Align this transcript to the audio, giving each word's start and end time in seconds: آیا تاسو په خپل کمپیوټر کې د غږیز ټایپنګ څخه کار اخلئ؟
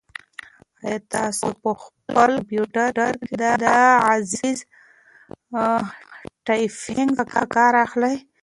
آیا 0.83 0.99
تاسو 1.15 1.47
په 1.61 1.71
خپل 1.83 2.31
کمپیوټر 2.39 2.91
کې 3.25 3.35
د 3.41 3.43
غږیز 4.05 4.59
ټایپنګ 6.47 7.09
څخه 7.19 7.39
کار 7.55 7.73
اخلئ؟ 7.85 8.15